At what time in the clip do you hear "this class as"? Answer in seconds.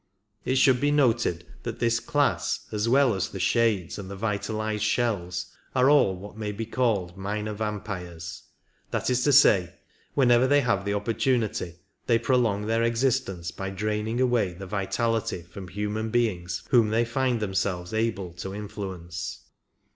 1.77-2.89